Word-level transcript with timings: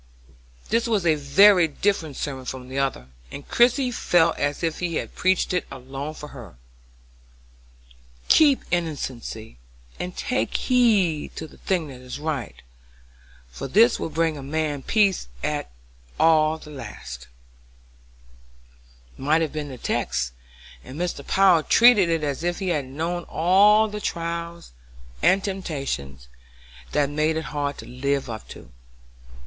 This 0.69 0.87
was 0.87 1.05
a 1.05 1.13
very 1.13 1.67
different 1.67 2.15
sermon 2.17 2.45
from 2.45 2.69
the 2.69 2.79
other, 2.79 3.09
and 3.29 3.47
Christie 3.47 3.91
felt 3.91 4.35
as 4.39 4.63
if 4.63 4.79
he 4.79 4.99
preached 5.05 5.53
it 5.53 5.63
for 5.69 5.79
her 6.29 6.41
alone. 6.43 6.57
"Keep 8.27 8.63
innocency 8.71 9.59
and 9.99 10.17
take 10.17 10.57
heed 10.57 11.35
to 11.35 11.45
the 11.45 11.59
thing 11.59 11.89
that 11.89 12.01
is 12.01 12.17
right, 12.17 12.63
for 13.51 13.67
this 13.67 13.99
will 13.99 14.09
bring 14.09 14.37
a 14.39 14.41
man 14.41 14.81
peace 14.81 15.27
at 15.43 15.69
the 16.17 16.25
last," 16.65 17.27
might 19.19 19.41
have 19.43 19.53
been 19.53 19.69
the 19.69 19.77
text, 19.77 20.31
and 20.83 20.99
Mr. 20.99 21.23
Power 21.27 21.61
treated 21.61 22.09
it 22.09 22.23
as 22.23 22.43
if 22.43 22.57
he 22.57 22.69
had 22.69 22.85
known 22.85 23.21
all 23.25 23.87
the 23.87 24.01
trials 24.01 24.71
and 25.21 25.43
temptations 25.43 26.27
that 26.91 27.07
made 27.07 27.37
it 27.37 27.43
hard 27.53 27.77
to 27.77 27.85
live 27.85 28.31
up 28.31 28.47
to. 28.47 28.71